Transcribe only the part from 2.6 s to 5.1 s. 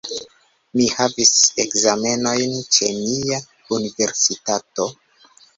ĉe mia universitato.